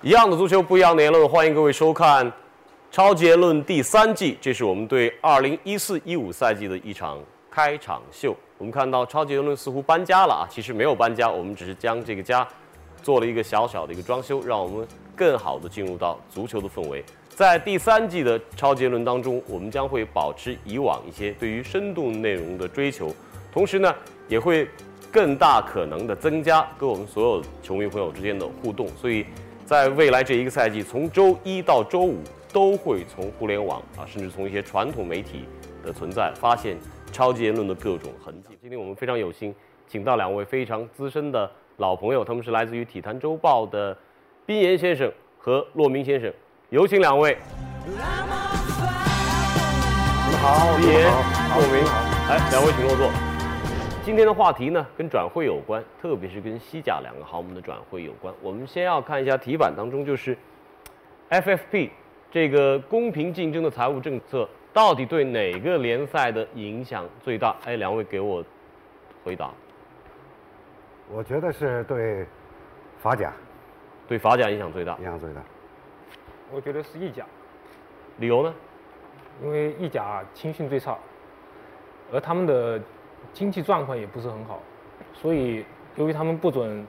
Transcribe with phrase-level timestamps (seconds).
[0.00, 2.24] 一样的足球，不一样的言论，欢迎各位收看
[2.88, 4.38] 《超级言论》第三季。
[4.40, 7.18] 这是我们对二零一四一五赛季的一场
[7.50, 8.32] 开场秀。
[8.58, 12.46] 我们看到《超级言论》似乎搬家了啊，其实没有搬家，我们只是将这个家
[13.02, 14.86] 做了一个小小的一个装修，让我们
[15.16, 17.04] 更好的进入到足球的氛围。
[17.30, 23.12] 在第三季的《超级言论》当中，我们将会保持以往一些对于深度内容的追求，
[23.52, 23.92] 同时呢，
[24.28, 24.68] 也会
[25.10, 29.26] 更大可能的增加跟我们所有球迷朋友之间的互动，所以。
[29.68, 32.16] 在未来这一个赛季，从周一到周五
[32.50, 35.44] 都会从互联网啊，甚至从一些传统媒体
[35.84, 36.74] 的存在，发现
[37.12, 38.56] 超级言论的各种痕迹。
[38.62, 39.54] 今天我们非常有幸，
[39.86, 43.94] 请到两位非常资深的老朋友，他们是来自于《体坛周报》的
[44.46, 46.32] 宾岩先生和骆明先生，
[46.70, 47.36] 有请两位。
[47.84, 48.00] 你们
[50.40, 51.84] 好，宾岩、骆明，
[52.26, 53.27] 来，两位请落座。
[54.08, 58.32] 今天的话题呢，跟转会有关，特别是跟西甲两个豪门的转会有关。
[58.40, 60.34] 我们先要看一下题板当中，就是
[61.28, 61.90] FFP
[62.30, 67.54] 这个公平竞争的财务政策到底对哪个联赛的影响最大？
[67.66, 68.42] 哎，两位给我
[69.24, 69.50] 回答。
[71.10, 72.24] 我觉得是对
[73.02, 73.30] 法甲，
[74.08, 75.42] 对法甲影响最大，影响最大。
[76.50, 77.26] 我觉得是意甲，
[78.16, 78.54] 理由呢？
[79.42, 80.96] 因为意甲青训最差，
[82.10, 82.80] 而他们的。
[83.32, 84.60] 经济状况也不是很好，
[85.12, 85.64] 所以
[85.96, 86.86] 由于他们不准，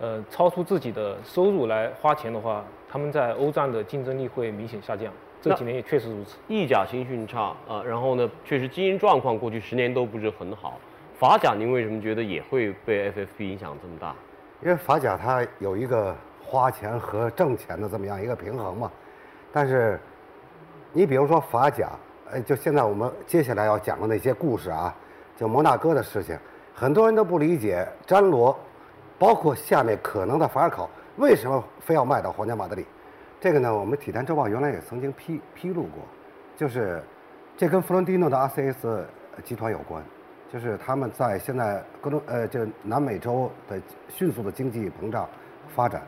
[0.00, 5.12] 呃，超出自己的收入来花钱的话，他们在欧战的竞争力会明显下降。
[5.42, 6.36] 这几年也确实如此。
[6.48, 10.78] 意甲青训差啊，然后呢，确实经营状况过去十年都不是很好。
[11.18, 14.14] 法甲您为什么觉得也会被 FFP 影响这么大？
[14.62, 18.90] 因为法甲它有一个花钱和挣钱的这么样一个平衡嘛。
[19.52, 19.98] 但是，
[20.92, 21.90] 你比如说法甲，
[22.30, 24.94] 呃，就现在我们接下来要讲的那些故事啊。
[25.40, 26.38] 就摩纳哥的事情，
[26.74, 28.54] 很多人都不理解詹罗，
[29.18, 32.84] 包括下面可能的法尔考为什么非要卖到皇家马德里？
[33.40, 36.02] 这个呢，我们体坛周报原来也曾经披披露过，
[36.58, 37.02] 就是
[37.56, 39.02] 这跟弗伦蒂诺的 RCS
[39.42, 40.04] 集团有关，
[40.52, 45.26] 就是他们在现在各种呃这南美洲的迅速的经济膨胀
[45.74, 46.02] 发展，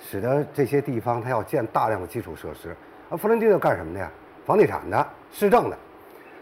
[0.00, 2.74] 使得这些地方它要建大量的基础设施，
[3.10, 4.10] 而弗伦蒂诺干什么的呀？
[4.46, 5.76] 房地产的、市政的。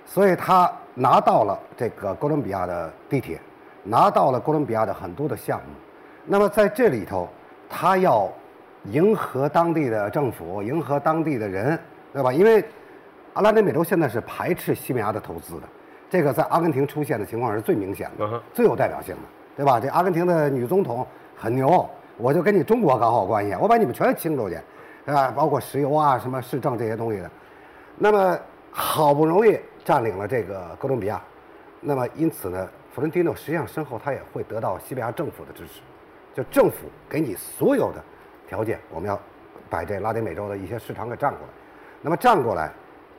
[0.07, 3.39] 所以他拿到了这个哥伦比亚的地铁，
[3.83, 5.75] 拿到了哥伦比亚的很多的项目。
[6.25, 7.29] 那么在这里头，
[7.69, 8.29] 他要
[8.85, 11.79] 迎合当地的政府，迎合当地的人，
[12.13, 12.33] 对吧？
[12.33, 12.65] 因为
[13.35, 15.63] 阿拉丁美洲现在是排斥西班牙的投资的，
[16.09, 19.23] 这个在阿根廷出现的情况是最明显的，最有代表性的，
[19.57, 19.79] 对吧？
[19.79, 21.07] 这阿根廷的女总统
[21.37, 24.57] 很牛，我就跟你中国搞好关系，我把你们全清出去，
[25.05, 25.33] 是吧？
[25.37, 27.31] 包括石油啊、什么市政这些东西的。
[27.99, 28.39] 那么
[28.71, 29.59] 好不容易。
[29.87, 31.23] 占领了这个哥伦比亚，
[31.81, 35.81] 那么因此呢，弗伦蒂诺实际上身后他也会得到西班牙政府的支持，
[36.35, 38.03] 就政府给你所有的
[38.49, 39.17] 条件，我们要
[39.71, 41.47] 把这拉丁美洲的一些市场给占过来。
[42.03, 42.73] 那么占过来，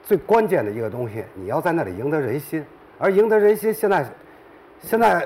[0.04, 2.66] 最关键的一个东西，你要在那里赢得人心，
[3.00, 4.06] 而赢得人心，现在
[4.82, 5.26] 现在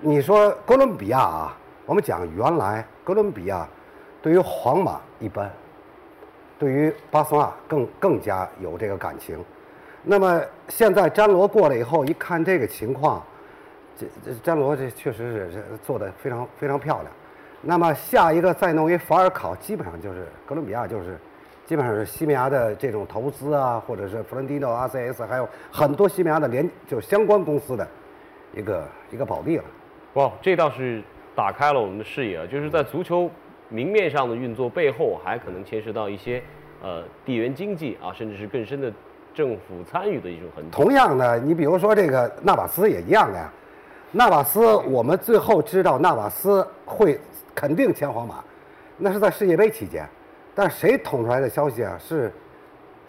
[0.00, 1.56] 你说哥伦比亚啊，
[1.86, 3.64] 我们讲原来哥伦比亚
[4.20, 5.48] 对于皇马一般，
[6.58, 9.38] 对于巴塞纳更更加有这个感情。
[10.02, 13.22] 那么现在詹罗过来以后，一看这个情况，
[13.96, 17.12] 这这詹罗这确实是做的非常非常漂亮。
[17.60, 21.18] 那么下一个再弄一法尔考，基本上就是哥伦比亚，就是
[21.66, 27.86] 基本上是西班牙的这种投资啊，或者是弗兰蒂诺、RCS，还有很多西班牙的联就是相关公司的
[28.54, 29.64] 一个一个宝地了。
[30.14, 31.02] 哇，这倒是
[31.34, 32.46] 打开了我们的视野！
[32.48, 33.30] 就是在足球
[33.68, 36.42] 明面上的运作背后，还可能牵涉到一些
[36.82, 38.90] 呃地缘经济啊，甚至是更深的。
[39.34, 40.70] 政府参与的一种痕迹。
[40.70, 43.50] 同样的，你比如说这个纳瓦斯也一样的呀。
[44.12, 47.16] 纳瓦斯，我们最后知道纳瓦斯会
[47.54, 48.42] 肯定签皇马，
[48.96, 50.04] 那是在世界杯期间。
[50.52, 51.96] 但谁捅出来的消息啊？
[51.96, 52.32] 是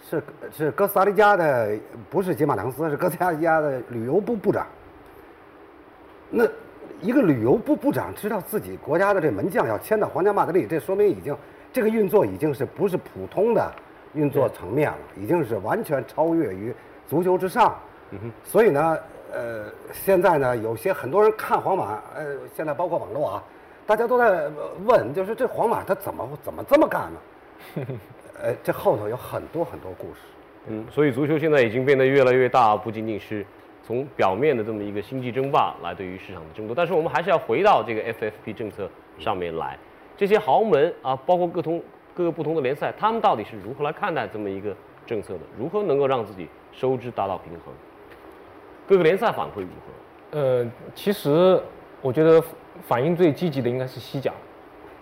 [0.08, 0.24] 是
[0.56, 1.76] 是哥斯达黎加的，
[2.09, 4.68] 不是杰马良斯，是哥斯达黎加的旅游部部长。
[6.30, 6.46] 那
[7.02, 11.36] 一个旅游部部长知道自己国家的这门将要签到皇家马德里，这说明已经
[11.74, 13.74] 这个运作已经是不是普通的。
[14.13, 16.73] 运作层面了，已经是完全超越于
[17.08, 17.75] 足球之上。
[18.11, 18.97] 嗯哼所以呢，
[19.31, 23.43] 呃，现在呢，有些很多人看皇马，呃，现在包括网络啊，
[23.85, 24.49] 大家都在
[24.85, 27.85] 问，就是这皇马他怎么怎么这么干呢？
[28.43, 30.19] 呃，这后头有很多很多故事。
[30.67, 33.46] 嗯，所以足球现在已经变得越来越大，不仅仅是
[33.87, 39.78] 从表面的这么一个星际争霸来对于市场的争夺，但是我们还是要回到这个 FFP 政策上面来，
[40.17, 41.81] 这些豪门啊，包括各通。
[42.13, 44.75] 各个不同的联赛，他们到底是如何来看待这么一个
[45.05, 45.40] 政策的？
[45.58, 47.73] 如何能够让自己收支达到平衡？
[48.87, 50.37] 各个联赛反馈如何？
[50.40, 51.61] 呃，其实
[52.02, 52.43] 我觉得
[52.87, 54.31] 反应最积极的应该是西甲，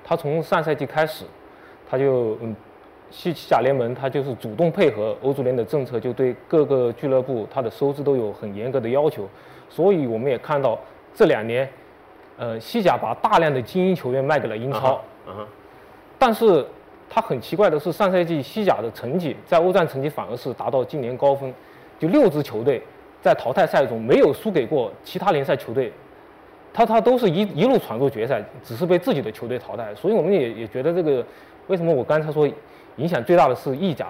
[0.04, 1.26] 他从上赛季开始，
[1.90, 2.56] 他就嗯，
[3.10, 9.28] 西西甲联盟他就是主动配合欧足联的政策，就对各个俱乐部他的收支都有很严格的要求，
[9.70, 10.80] 所以我们也看到
[11.14, 11.68] 这两年，
[12.38, 15.48] 呃，西甲把大量的精英球员卖给了英超，嗯哼，
[16.18, 16.66] 但是
[17.10, 21.52] 他很奇怪的是，上赛季西甲的成绩在欧战成绩反而是达到今年高峰，
[21.98, 22.82] 就六支球队
[23.22, 25.92] 在淘汰赛中没有输给过其他联赛球队，
[26.72, 31.26] 他他都是一一路闯入决赛，只是被自己的球队淘汰，所以我们也也觉得这个
[31.68, 32.48] 为什么我刚才说
[32.98, 34.08] 影响最大的是意甲，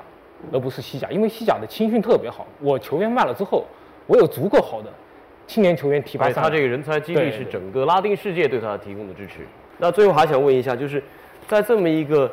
[0.51, 3.65] 而不是西甲，因为西甲的青训特别好，我球员卖了之后，
[4.07, 4.89] 我有足够好的
[5.47, 6.33] 青年球员提拔而。
[6.33, 9.47] 他这个人才激励是整个拉丁世界对他提供的支持。
[9.77, 11.01] 那最后还想问一下，就是
[11.47, 12.29] 在这么一个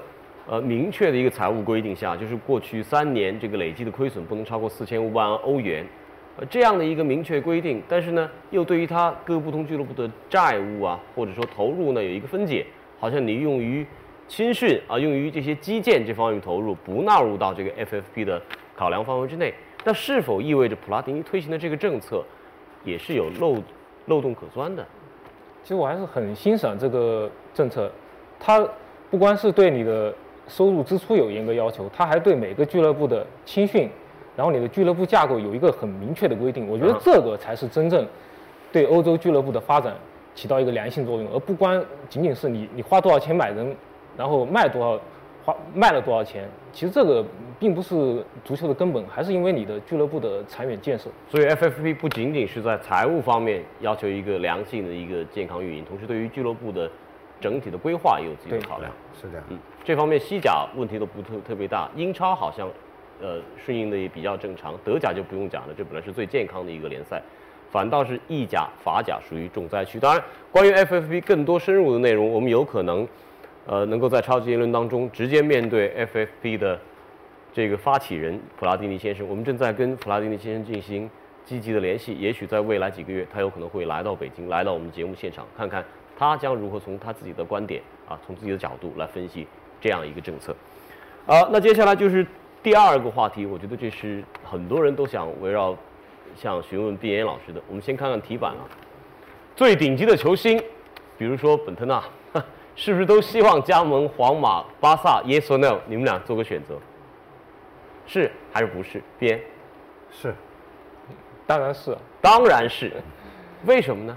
[0.46, 5.84] 呃明确的一个财务规定下，就是过去三年这个累计的亏损不能超过四千五百万欧元，
[6.38, 12.64] 呃这样的一个明确规定，但是呢，又对于他各个不同俱乐部的债务啊，或者说投入呢有一个分解，
[12.98, 13.86] 好像你用于
[14.28, 18.40] 青训啊，用于这些基建这方面投入不纳入到这个 FFP 的
[18.76, 19.52] 考量范围之内，
[19.84, 22.24] 那是否意味着普拉蒂尼推行的这个政策
[22.84, 23.56] 也是有漏
[24.06, 24.86] 漏洞可钻的？
[25.62, 27.90] 其实我还是很欣赏这个政策，
[28.38, 28.64] 它
[29.10, 30.14] 不光是对你的
[30.48, 33.88] 收入支出有严格要求，他还对每个俱乐部的青训，
[34.36, 36.68] 然后你的俱乐部架构有一个很明确的规定。
[36.68, 38.06] 我觉得嗯这个才是真正
[38.72, 39.94] 对欧洲俱乐部的发展
[40.34, 43.74] 起到一个良性作用，而不光仅仅是你你花多少钱买人，
[44.16, 45.00] 然后卖多少
[45.44, 46.48] 花卖了多少钱。
[46.72, 47.24] 其实这个
[47.58, 51.08] 并不是足球的根本，还是因为你的俱乐部的长远建设。
[51.30, 56.90] 所以 FFP 不仅仅是在财务方面要求一个良性的一个健康运营，同时对于俱乐部的
[57.40, 58.90] 整体的规划也有自己的考量。
[59.20, 59.44] 是这样。
[59.50, 62.68] 嗯，这方面西甲问题都不特特别大，英超好像
[63.20, 67.22] 呃顺应的也比较正常，德甲就不用讲了，这本来是最健康的一个联赛，
[67.70, 69.98] 反倒是意甲、法甲属于重灾区。
[69.98, 73.06] 当然，关于 FFP 更多深入的内容，我们有可能
[73.66, 76.78] 呃能够在超级言论当中直接面对 FFP 的
[77.52, 81.08] 这个发起人普拉蒂尼先生，我们正在跟普拉蒂尼先生进行
[81.44, 85.84] 积极的联系，也许在未来几个月，他有可能会来到北京，来到我们节目现场，看看
[86.18, 89.46] 他将如何从他自己的观点啊，从自己的角度来分析
[89.80, 90.54] 这样一个政策。
[91.26, 92.26] 啊，那接下来就是
[92.62, 95.76] 第二个话题，我觉得这是很多人都想围绕，
[96.36, 97.60] 想询问毕岩老师的。
[97.68, 98.62] 我们先看看题板啊，
[99.54, 100.62] 最顶级的球星，
[101.18, 102.02] 比如说本特纳，
[102.74, 105.80] 是不是都希望加盟皇马、巴萨？Yes or no？
[105.86, 106.78] 你们俩做个选择，
[108.06, 109.02] 是还是不是？
[109.18, 109.40] 毕岩，
[110.10, 110.34] 是，
[111.46, 111.96] 当然是。
[112.20, 112.92] 当然是，
[113.66, 114.16] 为什么呢？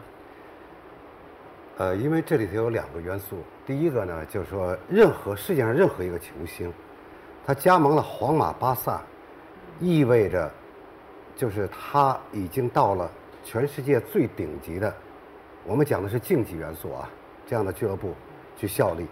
[1.80, 3.38] 呃，因为这里头有两个元素。
[3.66, 6.70] 第一个呢，就是说，任何世界上任何一个球星，
[7.48, 9.02] 他加盟了皇马、巴萨，
[9.80, 10.52] 意味着，
[11.38, 13.10] 就是他已经到了
[13.46, 14.94] 全世界最顶级的，
[15.64, 17.10] 我们讲的是竞技元素啊，
[17.48, 18.14] 这样的俱乐部
[18.58, 19.08] 去效力。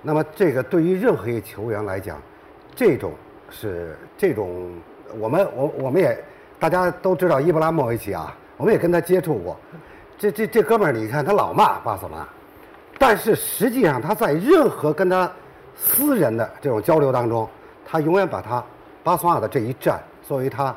[0.00, 2.22] 那么，这个对于任何一个球员来讲，
[2.76, 3.12] 这种
[3.50, 4.70] 是这种，
[5.18, 6.16] 我们我我们也
[6.60, 9.58] 大家都知道伊布拉莫维奇啊，我们也跟他接触过。
[10.18, 12.26] 这这这哥们儿，你看他老骂巴塞罗那，
[12.98, 15.30] 但是实际上他在任何跟他
[15.76, 17.48] 私人的这种交流当中，
[17.84, 18.64] 他永远把他
[19.02, 20.74] 巴塞罗那的这一战作为他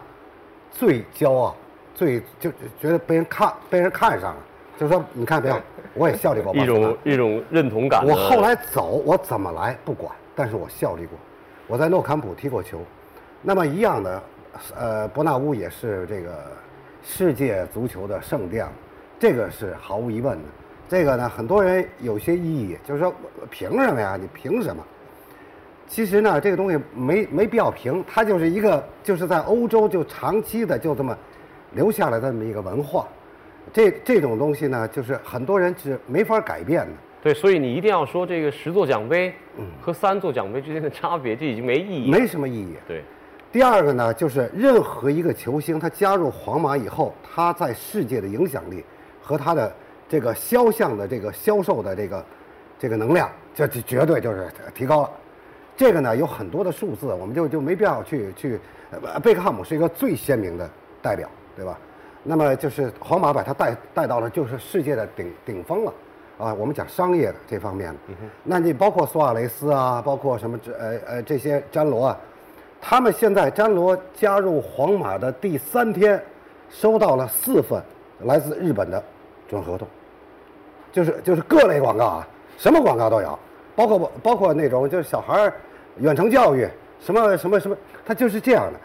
[0.72, 1.56] 最骄傲、
[1.94, 4.38] 最就就觉得被人看被人看上了，
[4.78, 5.62] 就是说你看没有，
[5.94, 8.06] 我也效力过巴 一塞罗那种一种认同感。
[8.06, 11.18] 我后来走，我怎么来不管，但是我效力过，
[11.68, 12.80] 我在诺坎普踢过球，
[13.42, 14.24] 那么一样的，
[14.76, 16.36] 呃，伯纳乌也是这个
[17.04, 18.68] 世界足球的圣殿，
[19.20, 20.46] 这个是毫无疑问的。
[20.90, 23.14] 这个呢，很多人有些异议，就是说
[23.50, 24.18] 凭什么呀？
[24.20, 24.84] 你凭什么？
[25.88, 31.18] 其实呢，这个东西没没必要评，它就是一个就是在欧洲就长期的就这么
[31.74, 33.08] 留下来这么一个文化。
[33.74, 36.92] 这这种东西呢，就是很多人是没法改变的。
[37.22, 39.34] 对，所以你一定要说这个十座奖杯
[39.82, 42.18] 和三座奖杯之间的差别，这已经没意义了。
[42.18, 42.76] 没什么意义。
[42.88, 43.04] 对，
[43.52, 48.86] 第二个呢，就是任何一个球星，他加入皇马以后，他在世界的影响力
[49.28, 49.70] 和他的
[50.08, 52.26] 这个肖像的这个销售的这个
[52.80, 55.12] 这个能量，这这绝对就是提高了。
[55.76, 58.60] 这个呢有很多的数字，我们就就没必要去去。
[58.90, 60.70] 呃贝克汉姆是一个最鲜明的
[61.02, 61.78] 代表，对吧？
[62.24, 65.94] 那么就是皇马把他带带到了就是世界的顶顶峰了。
[66.38, 68.00] 啊，我们讲商业的这方面的，
[68.44, 72.18] 那你包括苏亚雷斯啊，包括什么这呃呃这些詹罗啊，
[72.80, 76.24] 他们现在詹罗加入皇马的第三天，
[76.70, 77.82] 收到了四份
[78.22, 79.04] 来自日本的
[79.48, 79.88] 准合同，
[80.92, 82.28] 就是就是各类广告啊，
[82.58, 83.40] 什么广告都有，
[83.76, 85.54] 包括包括那种就是小孩儿
[85.98, 86.68] 远程教育，
[87.00, 88.80] 什么什么什么，他就是这样的。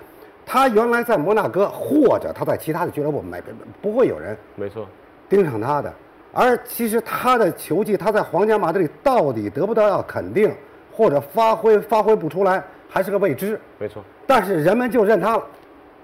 [0.45, 3.40] 他原来在摩纳哥或者他在其他的俱乐部没
[3.81, 4.87] 不会有人没错。
[5.28, 5.92] 盯上他的。
[6.33, 10.52] 而其实他的球技，他在皇家马德里到底得不到要肯定，
[10.90, 13.61] 或者发挥发挥不出来，还是个未知。
[13.78, 15.47] 没错，但是人们就认他了。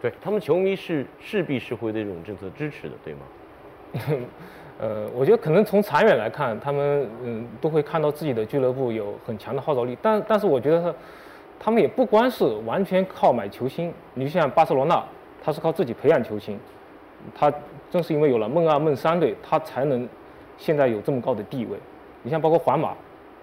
[0.00, 3.20] 对他们球迷是势必是会对这种政策支持的，对吗？
[4.80, 10.94] 呃，我觉得可能从长远来看，他们嗯都会看到自己的俱乐部有很强的号召力，但但是我觉得他
[11.58, 15.04] 他们也不光是完全靠买球星，你就像巴塞罗那，
[15.42, 16.56] 他是靠自己培养球星，
[17.34, 17.52] 他
[17.90, 20.08] 正是因为有了梦二梦三队，他才能
[20.56, 21.76] 现在有这么高的地位。
[22.22, 22.94] 你像包括皇马，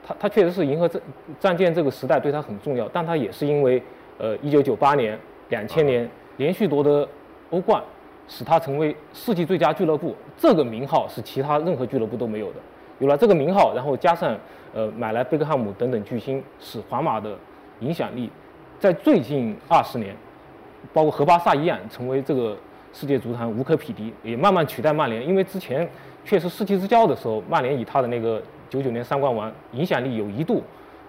[0.07, 1.01] 他他确实是银河战
[1.37, 3.83] 战舰这个时代对他很重要，但他也是因为
[4.19, 7.05] 呃一九九八年、两千年连续夺得
[7.49, 7.83] 欧冠。
[8.27, 12.55] 使他成为世纪最佳俱乐部，这个名号是其他任何俱乐部都没有的。
[12.99, 14.35] 有了这个名号，然后加上
[14.73, 17.37] 呃买来贝克汉姆等等巨星，使皇马的
[17.81, 18.29] 影响力
[18.79, 20.15] 在最近二十年，
[20.93, 22.57] 包括和巴萨一样，成为这个
[22.93, 25.27] 世界足坛无可匹敌，也慢慢取代曼联。
[25.27, 25.87] 因为之前
[26.23, 30.63] 确实世纪之交的时候，曼联以他的那个九九年三冠王，影响力有一度，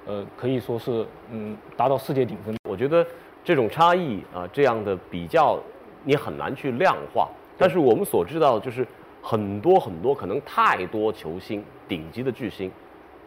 [0.06, 2.54] 呃可以说是嗯达到世界顶峰。
[2.68, 3.06] 我觉得
[3.44, 5.58] 这种差异啊，这样的比较。
[6.08, 8.86] 你很难去量化，但是我们所知道的就是
[9.20, 12.70] 很多很多可能太多球星，顶级的巨星，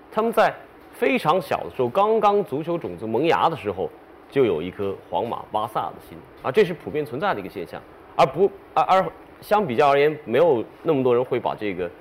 [0.10, 0.56] 他们在
[0.94, 3.90] 非常小的时候，刚刚足球种子萌芽的时候，
[4.32, 6.18] 就有一颗皇马、巴萨的心。
[6.42, 7.82] 啊，这是普遍存在的一个现象，
[8.16, 9.06] 而不而而
[9.42, 11.92] 相比较而言，没有那么多人会把这个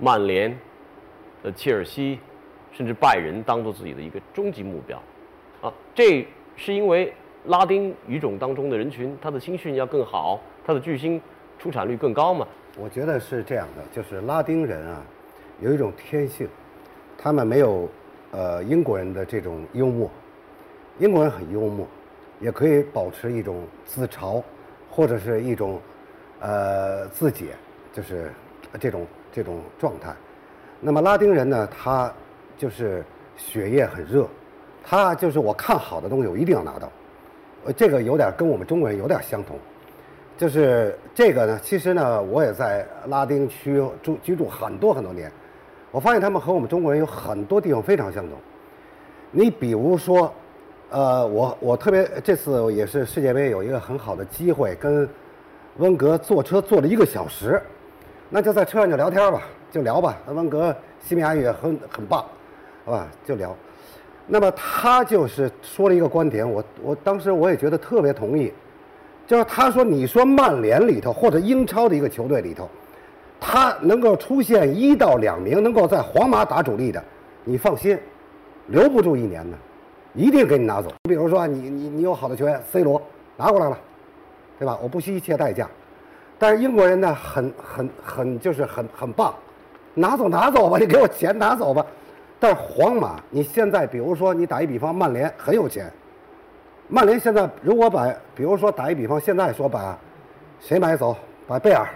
[0.00, 0.58] 曼联、
[1.44, 2.18] 呃切尔西，
[2.72, 5.00] 甚至拜仁当做自己的一个终极目标，
[5.60, 7.14] 啊，这是因为。
[7.46, 11.20] 拉丁语种当中的人群，他的青训要更好，他的巨星
[11.58, 12.46] 出产率更高嘛？
[12.78, 15.02] 我觉得是这样的，就是拉丁人啊，
[15.60, 16.48] 有一种天性，
[17.18, 17.88] 他们没有
[18.30, 20.08] 呃英国人的这种幽默，
[20.98, 21.86] 英国人很幽默，
[22.40, 24.42] 也可以保持一种自嘲
[24.88, 25.80] 或者是一种
[26.40, 27.56] 呃自解，
[27.92, 28.32] 就是
[28.78, 30.14] 这种这种状态。
[30.80, 32.12] 那么拉丁人呢，他
[32.56, 33.04] 就是
[33.36, 34.28] 血液很热，
[34.84, 36.90] 他就是我看好的东西，我一定要拿到。
[37.64, 39.56] 呃，这个有点跟我们中国人有点相同，
[40.36, 45.30] 就是这个呢，其实呢，我也在拉丁区住居住很多很多年，
[45.90, 48.36] 我发现他们和我们中国人有很多地方非常相同。
[49.30, 50.32] 你比如说，
[50.90, 55.08] 呃，我我特别这次也是世界杯有一个很好的机会，跟
[55.78, 57.62] 温格坐车坐了一个小时，
[58.28, 60.18] 那就在车上就聊天吧，就聊吧。
[60.26, 62.26] 那温格西班牙语很很棒，
[62.84, 63.56] 好吧，就聊。
[64.26, 68.52] 那么他就是说了一个观点，我我当时我也觉得特别同意，
[69.26, 72.68] 就是他说，你说曼联里头或者英超的一个球队里头，
[73.40, 77.02] 他能够出现一到两名能够在皇马打主力的，
[77.44, 77.98] 你放心，
[78.68, 79.56] 留不住一年的，
[80.14, 80.88] 一定给你拿走。
[81.02, 83.02] 你比如说你你你有好的球员，C 罗
[83.36, 83.78] 拿过来了，
[84.58, 84.78] 对吧？
[84.80, 85.68] 我不惜一切代价，
[86.38, 89.34] 但是英国人呢，很很很就是很很棒，
[89.94, 91.84] 拿走拿走吧，你给我钱拿走吧。
[92.42, 95.88] 但是皇马，你现在比如说，你打一比方，曼联很有钱。
[96.88, 99.96] 曼联现在如果把，比如说打一比方，现在说把
[100.58, 101.86] 谁买走，把贝尔，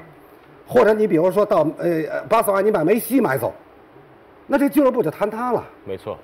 [0.64, 3.52] 或者你比如说到呃巴塞你把梅西买走，
[4.46, 5.66] 那这俱乐部就坍塌了。
[5.84, 6.16] 没错，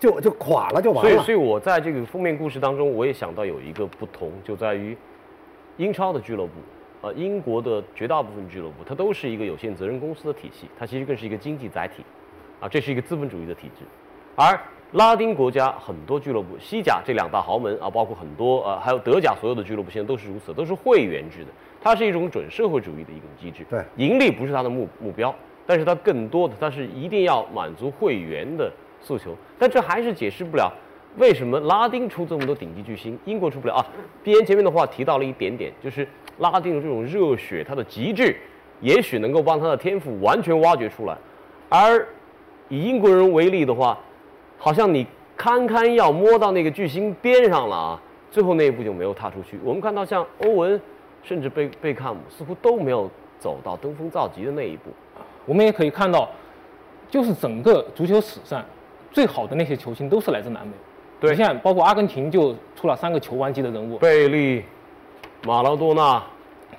[0.00, 1.10] 就就垮了，就完了。
[1.12, 4.98] 所以，所以我在这个封面故事当中，我也想到有一个不同，就在于
[5.76, 6.54] 英超的俱乐部，
[7.02, 12.04] 呃，英国的绝大部分俱乐部，它都是一个有限责任公司的体系，它其实更是一个经济载体。
[12.62, 13.84] 啊，这是一个资本主义的体制，
[14.36, 14.56] 而
[14.92, 21.46] 拉丁国家很多俱乐部，西甲这两大豪门啊，包括很多呃，还有德甲所有的俱乐部，现在都是如此，都是会员制的。
[21.82, 23.66] 它是一种准社会主义的一种机制。
[23.68, 25.34] 对，盈利不是它的目目标，
[25.66, 29.34] 但是它更多的它是一定要满足会员的诉求。
[29.58, 30.72] 但这还是解释不了
[31.16, 33.84] 为什么拉丁出这么多顶级巨星，英国出不了啊。
[34.22, 36.06] 边前面的话提到了一点点，就是
[36.38, 38.36] 拉丁的这种热血，它的极致，
[38.80, 41.18] 也许能够帮他的天赋完全挖掘出来，
[41.68, 42.06] 而。
[42.68, 43.98] 以英国人为例的话，
[44.58, 48.00] 好像你堪堪要摸到那个巨星边上了啊，
[48.30, 49.58] 最后那一步就没有踏出去。
[49.64, 50.80] 我们看到像欧文，
[51.22, 54.90] 甚至贝贝克汉姆，似乎都没有走到登峰造极的那一步。
[55.44, 56.28] 我们也可以看到，
[57.10, 58.64] 就是整个足球史上
[59.10, 60.72] 最好的那些球星都是来自南美。
[61.20, 64.64] 对，你像包括阿根廷就出了三个球王级的人物：贝利、
[65.44, 66.22] 马拉多纳、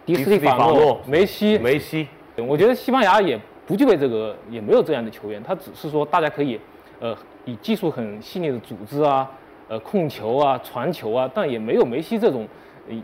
[0.06, 1.58] 迪斯蒂法诺、梅西。
[1.60, 3.40] 梅西，我觉得西班牙也。
[3.66, 5.42] 不具备这个，也没有这样的球员。
[5.42, 6.60] 他只是说，大家可以，
[7.00, 7.16] 呃，
[7.46, 9.30] 以技术很细腻的组织啊，
[9.68, 12.48] 呃，控球啊，传球啊，但也没有梅西这种，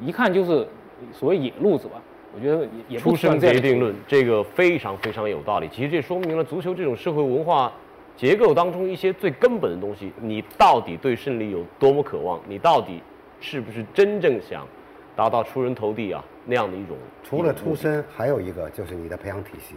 [0.01, 0.67] 一看就是
[1.13, 2.01] 所谓野路子吧。
[2.35, 5.67] 我觉得也也出生决定论，这个非常非常有道理。
[5.69, 7.71] 其实这说明了足球这种社会文化
[8.15, 10.11] 结构当中一些最根本的东西。
[10.21, 12.39] 你到底对胜利有多么渴望？
[12.47, 13.01] 你到底
[13.39, 14.67] 是不是真正想
[15.15, 16.95] 达到出人头地啊那样的一种？
[17.23, 19.73] 除了出身，还有一个就是你的培养体系。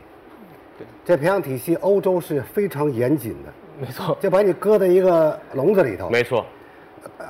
[1.04, 3.52] 这培养体系，欧洲是非常严谨的。
[3.80, 6.08] 没错，就把你搁在一个笼子里头。
[6.10, 6.44] 没错，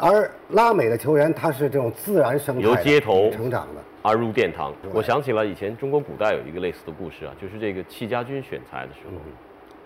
[0.01, 3.83] 而拉美的球员他是这种自然生态由街头成长的。
[4.03, 4.75] 而入殿堂。
[4.93, 9.01] 我想起了以前中国古代有一个类似的故事啊，就是这个戚家军选材的时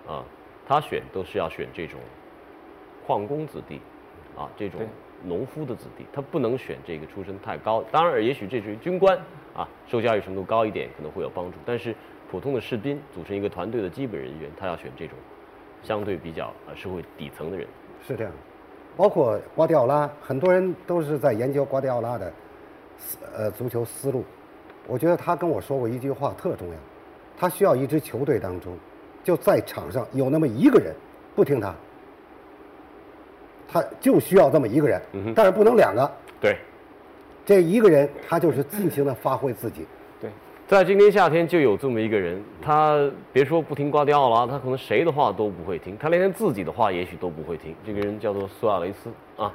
[0.06, 0.24] 候，啊，
[0.66, 2.00] 他选都是要选这种
[3.06, 3.78] 矿工子弟，
[4.34, 4.80] 啊，这种
[5.22, 7.84] 农夫的子弟，他不能选这个出身太高。
[7.92, 9.18] 当然，也许这是军官
[9.54, 11.94] 啊，受教育程度高一点可能会有帮助，但是
[12.30, 15.16] 普通的士兵组成一个团队的基本人员，他要选这种
[15.82, 17.66] 相对比较呃社会底层的人。
[18.06, 18.32] 是这样，
[18.96, 22.32] 包括瓜迪奥拉，很多人都是在研究瓜迪奥拉的
[22.98, 24.24] 思呃足球思路。
[24.86, 26.74] 我觉得他跟我说过一句话特重要，
[27.36, 28.76] 他需要一支球队当中，
[29.24, 30.94] 就在场上有那么一个人
[31.34, 31.74] 不听他，
[33.68, 35.02] 他就需要这么一个人，
[35.34, 36.08] 但是不能两个。
[36.40, 36.56] 对，
[37.44, 39.86] 这一个人他就是尽情的发挥自己。
[40.68, 47.74] 对，在今年夏天就有这么一个人，他别说不听瓜迪奥拉，他可能谁的话都不会听，他连他自己的话也许都不会听。
[47.84, 49.52] 这个人叫做苏亚雷斯啊。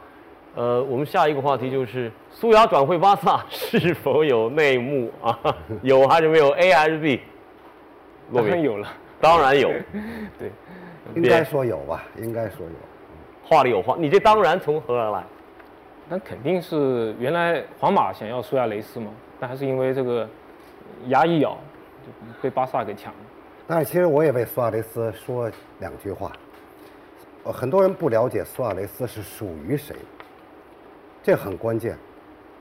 [0.55, 5.37] 呃，我们下一个话题就是苏亚转会巴萨是否有内幕啊？
[5.81, 7.21] 有还是没有？A 还是 B？
[8.33, 8.87] 当然有了，
[9.19, 9.69] 当然有，
[10.37, 10.51] 对，
[11.15, 12.73] 应该说有吧，应该说有。
[13.43, 13.95] 话里有话。
[13.97, 15.23] 你这当然从何而来？
[16.09, 19.07] 那肯定是原来皇马想要苏亚雷斯嘛，
[19.39, 20.27] 但还是因为这个
[21.07, 21.57] 牙一咬，
[22.05, 23.19] 就被巴萨给抢了。
[23.67, 26.31] 但是其实我也为苏亚雷斯说两句话。
[27.43, 29.95] 呃，很多人不了解苏亚雷斯是属于谁，
[31.24, 31.98] 这很关键。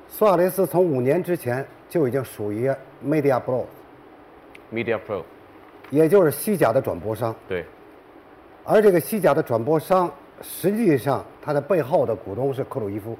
[0.09, 2.71] 苏亚雷斯从五年之前就已经属于
[3.05, 5.23] Media Pro，Media Pro，
[5.91, 7.35] 也就是西甲的转播商。
[7.47, 7.65] 对，
[8.65, 10.11] 而这个西甲的转播商，
[10.41, 13.17] 实际上它的背后的股东是克鲁伊夫。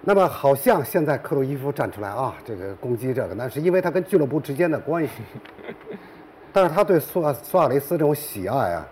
[0.00, 5.12] 那么好像现在克鲁伊夫站出来啊，这个攻击这个，那是因为他跟俱乐部之间的关系。
[6.52, 8.86] 但是他对苏亚苏亚雷斯这种喜爱啊，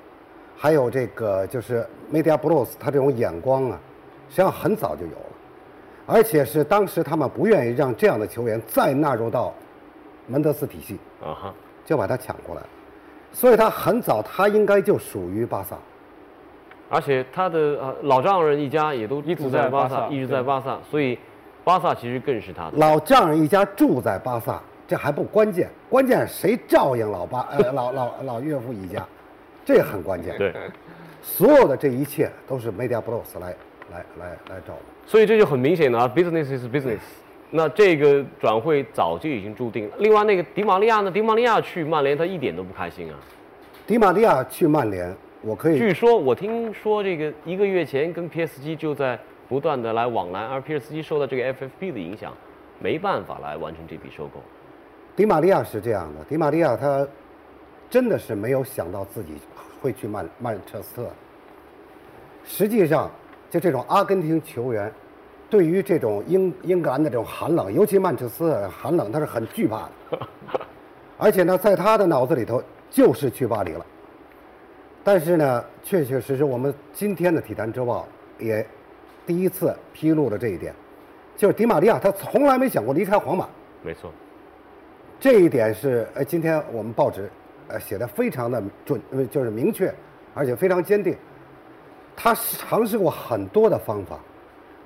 [0.56, 3.80] 还有这个就是 Media Bros 他这种眼光啊，
[4.28, 5.26] 实际上很早就有了，
[6.06, 9.54] 而且是当时他们不愿意让这样的球员再纳入到
[10.26, 12.62] 门德斯体系，啊哈，就把他抢过来，
[13.32, 15.78] 所以他很早他应该就属于巴萨。
[16.88, 21.18] 而且他的呃老丈人一家也都一直住在巴萨，在巴萨一直在巴萨，所以
[21.64, 22.76] 巴萨其实更是他的。
[22.76, 29.04] 老丈人一家住在巴萨，这还不关键，关键谁照应老巴呃老老老岳父一家，
[29.64, 30.36] 这很关键。
[30.38, 30.52] 对，
[31.22, 33.54] 所有的这一切都是 Media Bros 来
[33.92, 34.82] 来来来照顾。
[35.08, 36.98] 所以这就很明显了啊，business is business。
[37.50, 39.94] 那这个转会早就已经注定了。
[39.98, 41.10] 另外那个迪玛利亚呢？
[41.10, 43.14] 迪玛利亚去曼联，他一点都不开心啊。
[43.86, 49.18] 迪玛利亚去曼联，我可以据说我听说这个一个月前跟 PSG 就在
[49.48, 52.32] 不断的来往来，而皮尔斯基受到这个 FFP 的影响，
[52.80, 54.40] 没办法来完成这笔收购。
[55.14, 57.06] 迪玛利亚是这样的，迪玛利亚他
[57.88, 59.34] 真的是没有想到自己
[59.80, 61.08] 会去曼曼彻斯特。
[62.44, 63.10] 实际上，
[63.48, 64.92] 就这种阿根廷球员，
[65.48, 70.18] 对于这种英英格兰的这种寒冷，尤其曼彻斯特寒冷，他是很惧怕的。
[71.18, 73.86] 而且呢，在他的脑子里头就是去巴黎了。
[75.06, 78.08] 但是呢，确确实实，我们今天的《体坛周报》
[78.44, 78.66] 也
[79.24, 80.74] 第一次披露了这一点，
[81.36, 83.48] 就是迪玛利亚他从来没想过离开皇马。
[83.84, 84.10] 没错，
[85.20, 87.30] 这一点是呃，今天我们报纸
[87.68, 89.94] 呃写的非常的准，呃就是明确，
[90.34, 91.16] 而且非常坚定。
[92.16, 94.18] 他尝试过很多的方法，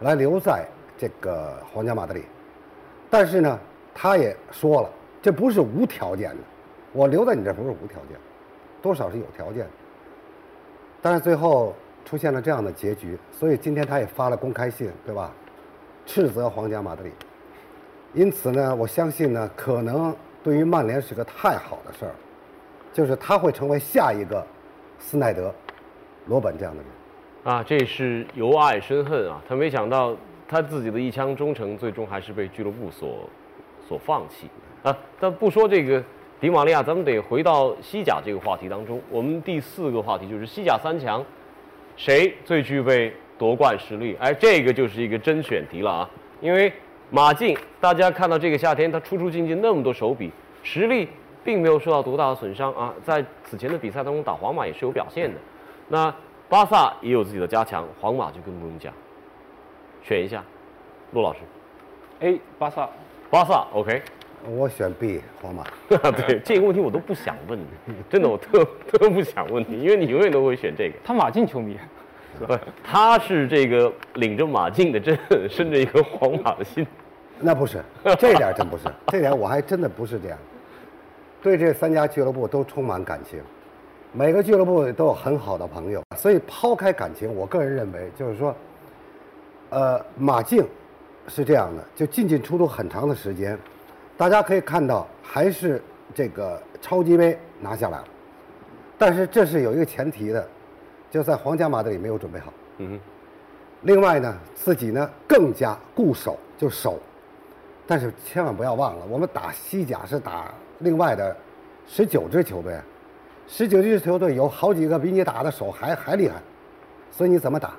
[0.00, 0.66] 来留在
[0.98, 2.24] 这个皇家马德里，
[3.08, 3.58] 但是呢，
[3.94, 4.90] 他也说了，
[5.22, 6.42] 这不是无条件的，
[6.92, 8.18] 我留在你这不是无条件，
[8.82, 9.70] 多少是有条件的。
[11.02, 15.32] 但是最后出现了这样的结局，所以今天他也发了公开信，对吧？
[16.06, 17.10] 斥责皇家马德里。
[18.12, 22.12] 因此呢，我相信呢，可能对于曼联是个太好的事儿，
[22.92, 24.44] 就是他会成为下一个
[24.98, 25.54] 斯奈德、
[26.26, 27.54] 罗本这样的人。
[27.54, 29.40] 啊，这是由爱生恨啊！
[29.48, 30.14] 他没想到
[30.48, 33.20] 他自己的一腔忠诚，最终还是被俱乐部所
[33.88, 34.50] 所放弃
[34.82, 34.94] 啊。
[35.18, 36.02] 但不说这个
[36.40, 38.98] 迪玛利亚，咱们得回到西甲这个话题当中。
[39.10, 41.22] 我们第四个话题就是西甲三强，
[41.96, 44.16] 谁最具备夺冠实力？
[44.18, 46.10] 哎，这个就是一个甄选题了啊！
[46.40, 46.72] 因为
[47.10, 51.06] 马竞，大家看到这个夏天他出出进进那么多手笔，实力
[51.44, 55.38] 并没有受到多大的损伤啊，在此前的比赛当中打皇马也是有表现的。
[55.88, 56.14] 那
[56.48, 58.90] 巴萨也有自己的加强，皇马就更不用讲。
[60.02, 60.42] 选一下，
[61.12, 61.40] 陆老师
[62.20, 62.88] ，A 巴萨，
[63.28, 64.00] 巴萨 OK。
[64.48, 65.64] 我选 B 皇马。
[65.88, 70.94] 对这个问题我都不想问你，真的我特特不想问你，因为你永远都会选这个。
[71.04, 71.78] 他马竞球迷，
[72.46, 76.86] 不，他是这个领着马竞的针，伸着一颗皇马的心。
[77.38, 77.82] 那不是，
[78.18, 80.38] 这点真不是，这点我还真的不是这样。
[81.42, 83.40] 对这三家俱乐部都充满感情，
[84.12, 88.54] 每个俱乐部都有很好的朋友，所以抛开感情，我个人认为就是说，
[89.70, 90.62] 呃，马竞
[91.28, 93.58] 是这样的，就进进出出很长的时间，
[94.20, 95.80] 大家可以看到还是
[96.14, 98.04] 这个超级杯拿下来了，
[98.98, 100.46] 但是这是有一个前提的，
[101.10, 102.52] 就在皇家马德里没有准备好。
[102.76, 103.00] 嗯哼，
[103.80, 106.98] 另外呢，自己呢更加固守，就守。
[107.86, 111.34] 但是千万不要忘了，我们打西甲是打另外的
[111.86, 112.78] 十九支球队，
[113.48, 116.34] 十九支球队有好几个比你打的手还还厉害，
[117.10, 117.72] 所以你怎么打？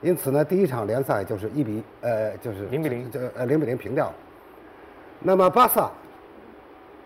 [0.00, 4.14] 因此呢，第一场联赛就是一比呃就是零比零就呃零比零平掉了。
[5.22, 5.90] 那么巴萨，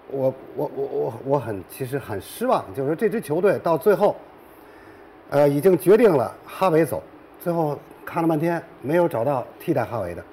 [0.09, 4.17] 我我我我我很其实很失望，就是这支球队到最后，
[5.31, 7.03] 呃已经决定了哈维走，
[7.41, 10.25] 最后看了半天没有找到替代哈维的，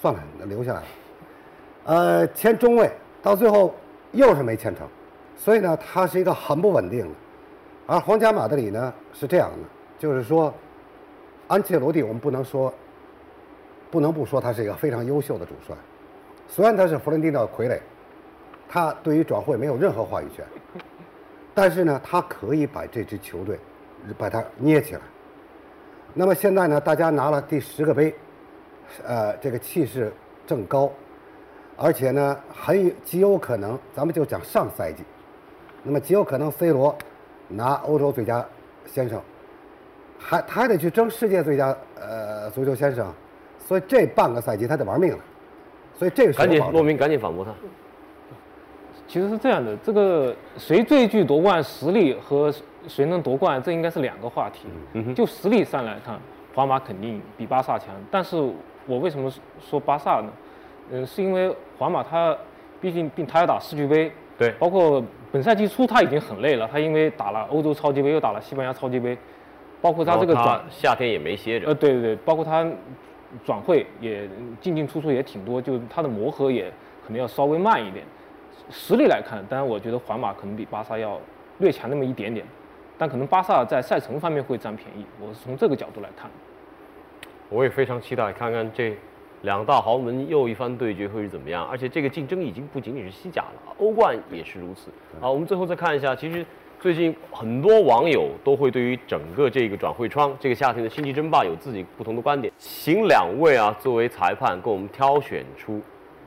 [0.00, 0.86] 算了，留下来了。
[1.84, 3.74] 呃，签中卫到最后
[4.12, 4.86] 又是没签成，
[5.36, 7.14] 所以呢，他是一个很不稳定的。
[7.86, 9.56] 而皇家马德里呢是这样的，
[9.98, 10.54] 就是说，
[11.48, 12.72] 安切罗蒂我们不能说，
[13.90, 15.74] 不能不说他是一个非常优秀的主帅，
[16.54, 17.80] 虽然他是弗伦蒂诺的傀儡，
[18.68, 20.44] 他对于转会没有任何话语权，
[21.54, 23.58] 但是呢，他可以把这支球队
[24.18, 25.00] 把它捏起来。
[26.12, 28.14] 那么现在呢，大家拿了第十个杯，
[29.02, 30.12] 呃，这个气势
[30.46, 30.92] 正高。
[31.74, 35.02] 而且呢，很极有可能，咱们就讲上赛季，
[35.82, 36.94] 那么极有可能 C 罗
[37.48, 38.46] 拿欧洲最佳
[38.84, 39.22] 先生，
[40.18, 43.10] 还他还得去争世界最佳呃足球先生，
[43.58, 45.18] 所以这半个赛季他得玩命了，
[45.94, 47.50] 所以这个是赶紧有保证骆明赶紧反驳他。
[49.06, 52.52] 其实是这样的，这个谁最具夺冠实力和
[52.88, 54.66] 谁能夺冠，这应该是两个话题。
[55.14, 56.18] 就实力上来看，
[56.54, 57.88] 皇马肯定比巴萨强。
[58.10, 58.36] 但是
[58.86, 60.32] 我为什么说巴萨呢？
[60.90, 62.36] 嗯，是因为皇马他
[62.80, 69.16] 毕竟并他要打世俱杯，对包括本赛季初他已经很累了，他因为打了欧洲超级杯，又打了西班牙超级杯，
[69.80, 72.66] 包括他这个转夏天也没歇着呃，，对对对，包括他
[73.44, 74.28] 转会也
[74.60, 76.70] 进进出出也挺多，就是他的磨合也
[77.04, 78.04] 可能要稍微慢一点。
[78.70, 81.20] 实力来看，当然我觉得皇马可能比巴萨要
[81.58, 82.46] 略强那么一点点，
[82.96, 86.30] 但可能巴萨在赛程方面会占便宜，我是从这个角度来看。
[87.48, 88.96] 我也非常期待看看这
[89.42, 91.66] 两大豪门又一番对决会是怎么样。
[91.66, 94.90] 而且这个竞争已经不仅仅是西甲了，欧冠也是如此。
[95.20, 96.46] 好，我们最后再看一下，其实
[96.82, 102.52] 最近很多网友都会对于整个这个转会窗、这个夏天的星际争霸有自己不同的观点。
[102.58, 105.80] 请两位啊作为裁判，给我们挑选出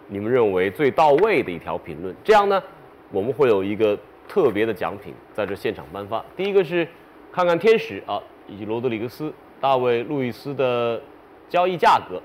[0.08, 2.16] 你们认为最到位的一条评论。
[2.24, 2.64] 这样呢，
[3.12, 6.24] 我们会有一个特别的奖品在这现场颁发。
[6.38, 6.88] 第一个是
[7.34, 11.02] 看看天使啊，以及罗德里格斯、大卫·路易斯的
[11.50, 12.22] 交易价格。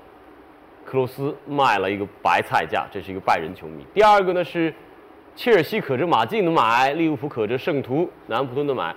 [0.85, 3.85] 克罗斯卖了一个白菜价，这是一个拜仁球迷。
[3.93, 4.73] 第二个呢是
[5.41, 8.95] 切尔西可着马竞的买，利物浦可着圣徒、南普顿的买，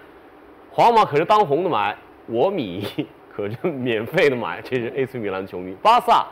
[0.71, 2.87] 皇马可着当红的买，我米
[3.35, 5.75] 可着免费的买，这是 AC 米兰球迷。
[5.81, 6.27] 巴萨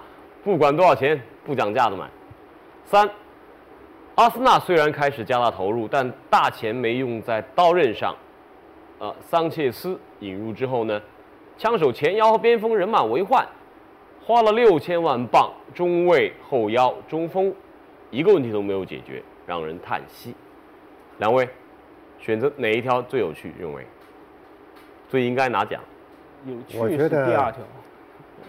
[0.44, 2.06] 不管多少钱不讲价的买。
[2.84, 3.08] 三，
[4.16, 8.14] 阿森纳虽然开始加大投入，但大钱没用在刀刃上。
[8.98, 11.00] 呃，桑切斯引入之后呢，
[11.56, 13.48] 枪手前腰和边锋人满为患。
[14.22, 17.50] 花了六千万镑，中卫、后腰、中锋，
[18.10, 20.34] 一个问题都没有解决，让人叹息。
[21.18, 21.48] 两位，
[22.18, 23.52] 选择哪一条最有趣？
[23.58, 23.86] 认为
[25.08, 25.80] 最应该拿奖？
[26.44, 27.62] 有趣是我觉得第二条，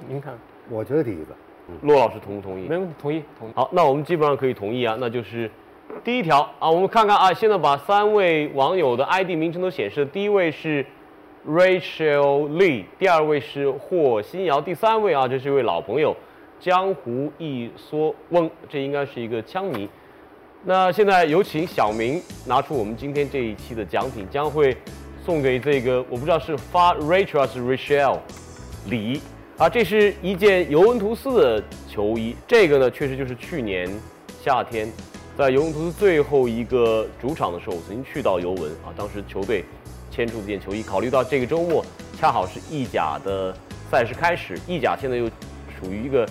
[0.08, 0.34] 您看，
[0.70, 1.36] 我觉得第一个，
[1.82, 2.68] 骆老师同不同意？
[2.68, 3.52] 没问题，同意同意。
[3.54, 5.52] 好，那我们基本上可以同意啊，那就是
[6.04, 10.84] 第一条啊，我们看看啊，现在把三位网友的 ID 名称都显示，第一位是
[11.46, 16.16] Rachel Lee，第二位是霍新瑶，第三位啊，这是一位老朋友
[16.60, 19.88] 江湖一说翁，这应该是一个枪迷。
[20.66, 24.76] 那现在有请小明拿出我们今天这一期的奖品，将会
[25.26, 28.20] 送给这个我不知道是发 Rachel 还是 Rachel
[28.86, 29.22] 李
[29.58, 33.90] 啊，这是一件尤文图斯的球衣，这个呢确实就是去年
[34.42, 34.90] 夏天
[35.38, 39.66] 在尤文图斯最后一个主场的时候，我曾经去到尤文啊，当时球队
[40.10, 41.86] 牵出这件球衣，考虑到这个周末
[42.18, 43.54] 恰好是意甲的
[43.92, 45.26] 赛事开始，意甲现在又
[45.78, 46.26] 属于一个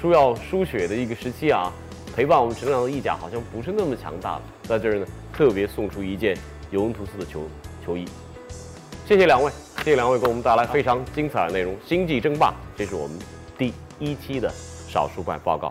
[0.00, 1.72] 输要输血的一个时期啊，
[2.16, 6.34] 陪伴我们成长的意甲好像不是那么强大了，在这儿呢特别送出一件
[6.70, 7.42] 尤文图斯的球
[7.84, 8.08] 球衣。
[9.06, 9.52] 谢谢两位，
[9.84, 11.76] 谢谢两位给我们带来非常精彩的内容。
[11.86, 13.18] 星际争霸，这是我们
[13.58, 14.50] 第一期的
[14.88, 15.70] 少数派报告。